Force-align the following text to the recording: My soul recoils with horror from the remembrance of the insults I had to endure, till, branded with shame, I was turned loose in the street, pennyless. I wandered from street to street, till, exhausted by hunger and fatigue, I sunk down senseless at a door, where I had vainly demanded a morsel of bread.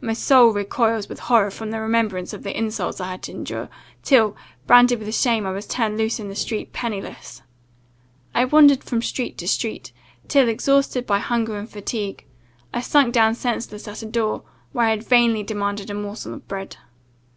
My 0.00 0.12
soul 0.12 0.50
recoils 0.52 1.08
with 1.08 1.18
horror 1.18 1.50
from 1.50 1.72
the 1.72 1.80
remembrance 1.80 2.32
of 2.32 2.44
the 2.44 2.56
insults 2.56 3.00
I 3.00 3.10
had 3.10 3.22
to 3.24 3.32
endure, 3.32 3.68
till, 4.04 4.36
branded 4.68 5.00
with 5.00 5.12
shame, 5.12 5.44
I 5.44 5.50
was 5.50 5.66
turned 5.66 5.98
loose 5.98 6.20
in 6.20 6.28
the 6.28 6.36
street, 6.36 6.72
pennyless. 6.72 7.42
I 8.32 8.44
wandered 8.44 8.84
from 8.84 9.02
street 9.02 9.36
to 9.38 9.48
street, 9.48 9.90
till, 10.28 10.48
exhausted 10.48 11.04
by 11.04 11.18
hunger 11.18 11.58
and 11.58 11.68
fatigue, 11.68 12.24
I 12.72 12.80
sunk 12.80 13.12
down 13.12 13.34
senseless 13.34 13.88
at 13.88 14.02
a 14.04 14.06
door, 14.06 14.44
where 14.70 14.86
I 14.86 14.90
had 14.90 15.02
vainly 15.02 15.42
demanded 15.42 15.90
a 15.90 15.94
morsel 15.94 16.34
of 16.34 16.46
bread. 16.46 16.76